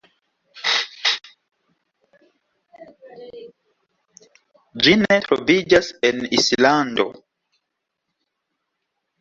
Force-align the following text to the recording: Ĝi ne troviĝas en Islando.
Ĝi 4.83 4.97
ne 5.03 5.21
troviĝas 5.27 5.93
en 6.11 6.25
Islando. 6.41 7.07